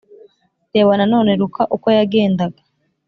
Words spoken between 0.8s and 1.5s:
nanone